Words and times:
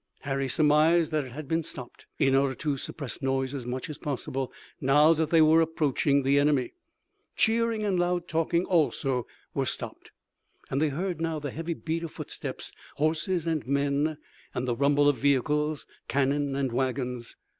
Harry 0.21 0.49
surmised 0.49 1.11
that 1.11 1.25
it 1.25 1.31
had 1.31 1.47
been 1.47 1.61
stopped, 1.61 2.07
in 2.17 2.33
order 2.33 2.55
to 2.55 2.75
suppress 2.75 3.21
noise 3.21 3.53
as 3.53 3.67
much 3.67 3.87
as 3.87 3.99
possible, 3.99 4.51
now 4.81 5.13
that 5.13 5.29
they 5.29 5.43
were 5.43 5.61
approaching 5.61 6.23
the 6.23 6.39
enemy. 6.39 6.73
Cheering 7.35 7.83
and 7.83 7.99
loud 7.99 8.27
talking 8.27 8.65
also 8.65 9.27
were 9.53 9.67
stopped, 9.67 10.09
and 10.71 10.81
they 10.81 10.89
heard 10.89 11.21
now 11.21 11.37
the 11.37 11.51
heavy 11.51 11.75
beat 11.75 12.03
of 12.03 12.11
footsteps, 12.11 12.71
horses 12.95 13.45
and 13.45 13.67
men, 13.67 14.17
and 14.55 14.67
the 14.67 14.75
rumble 14.75 15.07
of 15.07 15.17
vehicles, 15.17 15.85
cannon 16.07 16.55
and 16.55 16.71
wagons. 16.71 17.35